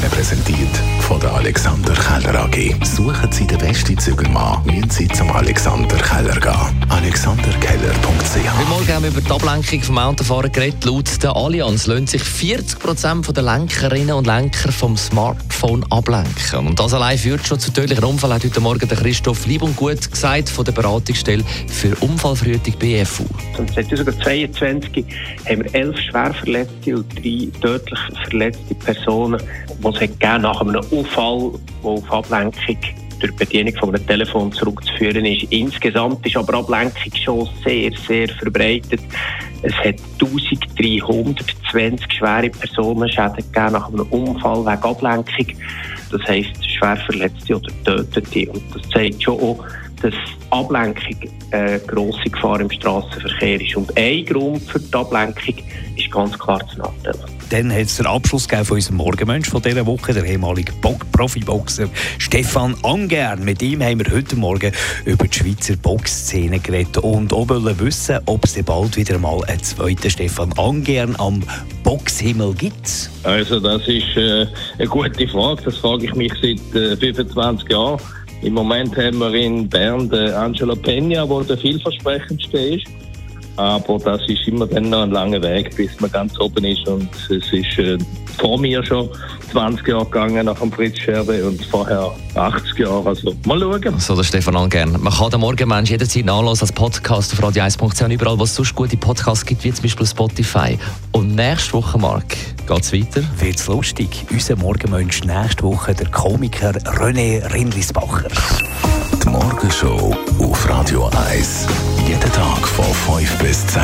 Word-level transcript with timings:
Ihnen 0.00 0.10
präsentiert 0.10 0.76
von 1.00 1.20
der 1.20 1.34
Alexander 1.34 1.92
Keller 1.92 2.44
AG. 2.44 2.74
Suchen 2.84 3.30
Sie 3.32 3.46
den 3.46 3.58
besten 3.58 3.98
Zügelmann, 3.98 4.64
müssen 4.64 4.88
Sie 4.88 5.08
zum 5.08 5.30
Alexander 5.30 5.96
Keller 5.96 6.39
über 9.10 9.20
die 9.20 9.30
Ablenkung 9.30 9.82
vom 9.82 9.98
Autofahren 9.98 10.52
geredet. 10.52 10.84
Laut 10.84 11.22
der 11.22 11.34
Allianz 11.34 11.86
lassen 11.86 12.06
sich 12.06 12.22
40% 12.22 13.32
der 13.32 13.42
Lenkerinnen 13.42 14.14
und 14.14 14.26
Lenker 14.26 14.70
vom 14.70 14.96
Smartphone 14.96 15.84
ablenken. 15.90 16.68
Und 16.68 16.78
das 16.78 16.94
allein 16.94 17.18
führt 17.18 17.44
schon 17.44 17.58
zu 17.58 17.72
tödlichen 17.72 18.04
Unfällen, 18.04 18.34
hat 18.34 18.44
heute 18.44 18.60
Morgen 18.60 18.88
der 18.88 18.96
Christoph 18.96 19.46
Lieb 19.46 19.62
und 19.62 19.74
Gut 19.76 20.08
gesagt 20.08 20.48
von 20.48 20.64
der 20.64 20.72
Beratungsstelle 20.72 21.42
für 21.66 21.96
Unfallverhütung 21.96 22.74
BFU. 22.78 23.24
Und 23.58 23.72
2022 23.72 25.04
haben 25.48 25.64
wir 25.64 25.74
elf 25.74 25.98
schwerverletzte 25.98 26.96
und 26.96 27.12
drei 27.16 27.48
tödlich 27.60 28.00
verletzte 28.28 28.74
Personen, 28.76 29.42
die 29.68 29.88
es 29.88 30.40
nach 30.40 30.60
einem 30.60 30.84
Unfall, 30.90 31.52
der 31.82 31.90
auf 31.90 32.12
Ablenkung 32.12 32.78
durch 33.20 33.32
die 33.32 33.44
Bedienung 33.44 33.74
von 33.76 33.94
einem 33.94 34.06
Telefon 34.06 34.52
zurückzuführen 34.52 35.24
ist. 35.24 35.44
Insgesamt 35.50 36.26
ist 36.26 36.36
aber 36.36 36.58
Ablenkung 36.58 37.12
schon 37.22 37.48
sehr, 37.64 37.92
sehr 38.06 38.28
verbreitet. 38.28 39.00
Es 39.62 39.74
hat 39.74 39.96
1320 40.20 42.12
schwere 42.12 42.50
Personenschäden 42.50 43.36
gegeben 43.36 43.72
nach 43.72 43.88
einem 43.88 44.06
Unfall 44.10 44.64
wegen 44.64 44.82
Ablenkung. 44.82 45.46
Das 46.10 46.22
heisst, 46.26 46.68
Schwerverletzte 46.68 47.56
oder 47.56 47.70
Tötete. 47.84 48.50
Und 48.50 48.62
das 48.74 48.88
zeigt 48.90 49.22
schon 49.22 49.38
auch, 49.38 49.64
dass 50.02 50.14
Ablenkung 50.50 51.30
eine 51.50 51.78
grosse 51.80 52.30
Gefahr 52.30 52.60
im 52.60 52.70
Straßenverkehr 52.70 53.60
ist. 53.60 53.76
Und 53.76 53.96
ein 53.96 54.24
Grund 54.24 54.62
für 54.62 54.80
die 54.80 54.94
Ablenkung 54.94 55.54
ist 55.96 56.10
ganz 56.10 56.38
klar 56.38 56.66
zu 56.68 56.78
Nachteil. 56.78 57.14
Dann 57.50 57.72
hat 57.72 57.82
es 57.82 57.96
den 57.96 58.06
Abschluss 58.06 58.46
von 58.46 58.76
unserem 58.76 58.96
Morgenmensch 58.98 59.48
von 59.48 59.60
dieser 59.60 59.84
Woche, 59.84 60.14
der 60.14 60.24
ehemalige 60.24 60.72
Profiboxer 61.10 61.88
Stefan 62.18 62.76
Angern. 62.84 63.44
Mit 63.44 63.60
ihm 63.60 63.82
haben 63.82 63.98
wir 63.98 64.14
heute 64.14 64.36
Morgen 64.36 64.70
über 65.04 65.26
die 65.26 65.36
Schweizer 65.36 65.74
Boxszene 65.76 66.60
geredet 66.60 66.98
und 66.98 67.32
auch 67.32 67.48
wollen 67.48 67.80
wissen, 67.80 68.20
ob 68.26 68.44
es 68.44 68.62
bald 68.62 68.96
wieder 68.96 69.18
mal 69.18 69.42
einen 69.46 69.60
zweiten 69.64 70.08
Stefan 70.08 70.52
Angern 70.58 71.16
am 71.18 71.42
Boxhimmel 71.82 72.54
gibt. 72.54 73.10
Also 73.24 73.58
das 73.58 73.82
ist 73.88 74.16
äh, 74.16 74.46
eine 74.78 74.86
gute 74.86 75.26
Frage, 75.26 75.62
das 75.64 75.76
frage 75.78 76.04
ich 76.04 76.14
mich 76.14 76.32
seit 76.40 76.80
äh, 76.80 76.96
25 76.96 77.68
Jahren. 77.68 78.00
Im 78.42 78.54
Moment 78.54 78.96
haben 78.96 79.18
wir 79.18 79.34
in 79.34 79.68
Bern 79.68 80.08
den 80.08 80.30
Angelo 80.34 80.74
Peña, 80.74 81.26
der 81.26 81.44
der 81.44 81.58
vielversprechendste 81.58 82.58
ist. 82.58 82.86
Aber 83.60 83.98
das 83.98 84.22
ist 84.26 84.48
immer 84.48 84.66
dann 84.66 84.88
noch 84.88 85.02
ein 85.02 85.10
langer 85.10 85.42
Weg, 85.42 85.76
bis 85.76 86.00
man 86.00 86.10
ganz 86.10 86.38
oben 86.40 86.64
ist. 86.64 86.88
Und 86.88 87.10
es 87.28 87.52
ist 87.52 87.78
äh, 87.78 87.98
vor 88.38 88.58
mir 88.58 88.82
schon 88.82 89.10
20 89.52 89.86
Jahre 89.86 90.06
gegangen 90.06 90.46
nach 90.46 90.58
dem 90.58 90.72
Fritz 90.72 90.98
Scherbe 90.98 91.44
und 91.44 91.62
vorher 91.66 92.10
80 92.36 92.78
Jahre. 92.78 93.10
Also 93.10 93.34
mal 93.44 93.60
schauen. 93.60 94.00
So, 94.00 94.16
der 94.16 94.22
Stefan 94.22 94.56
Angern. 94.56 94.96
Man 94.98 95.12
kann 95.12 95.30
den 95.30 95.40
Morgenmensch 95.40 95.90
jederzeit 95.90 96.24
nachlesen 96.24 96.62
als 96.62 96.72
Podcast 96.72 97.34
auf 97.34 97.44
radio1.ch 97.44 98.02
und 98.02 98.10
überall, 98.12 98.38
wo 98.38 98.44
es 98.44 98.54
sonst 98.54 98.74
gute 98.74 98.96
Podcasts 98.96 99.44
gibt, 99.44 99.62
wie 99.62 99.74
zum 99.74 99.82
Beispiel 99.82 100.06
Spotify. 100.06 100.78
Und 101.12 101.34
nächste 101.34 101.74
Woche, 101.74 101.98
Marc, 101.98 102.28
geht 102.66 102.80
es 102.80 102.94
weiter? 102.94 103.22
Wird's 103.40 103.66
lustig. 103.66 104.24
Unser 104.30 104.56
Morgenmensch 104.56 105.22
nächste 105.24 105.64
Woche 105.64 105.94
der 105.94 106.08
Komiker 106.08 106.70
René 106.70 107.52
Rindlisbacher. 107.52 108.28
Die 109.22 109.28
Morgenshow 109.28 110.16
auf 110.38 110.66
Radio 110.66 111.10
1. 111.30 111.66
Jeden 112.08 112.32
Tag 112.32 112.49
5 113.18 113.38
bis 113.38 113.66
10. 113.66 113.82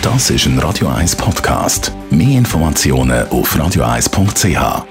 Das 0.00 0.30
ist 0.30 0.46
ein 0.46 0.58
Radio 0.58 0.88
1 0.88 1.16
Podcast. 1.16 1.92
Mehr 2.10 2.38
Informationen 2.38 3.28
auf 3.28 3.54
radio1.ch. 3.54 4.89